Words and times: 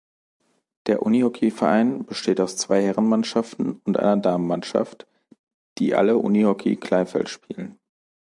Der 0.87 1.03
Unihockeyverein 1.03 2.05
besteht 2.07 2.41
aus 2.41 2.57
zwei 2.57 2.81
Herrenmannschaften 2.81 3.81
und 3.83 3.99
einer 3.99 4.17
Damenmannschaft, 4.17 5.05
die 5.77 5.93
alle 5.93 6.17
Unihockey 6.17 6.75
Kleinfeld 6.77 7.29
spielen. 7.29 7.77